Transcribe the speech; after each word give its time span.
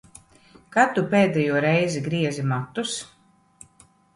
Kad 0.75 0.95
Tu 0.95 1.03
pēdējo 1.11 1.61
reizi 1.67 2.03
griezi 2.09 2.47
matus? 2.55 2.99